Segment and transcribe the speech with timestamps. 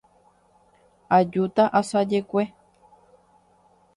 [1.19, 2.43] Ajúta asajekue.